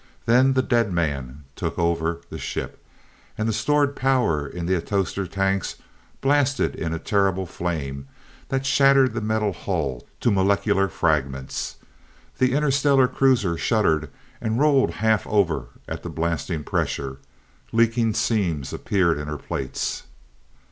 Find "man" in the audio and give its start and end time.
0.91-1.43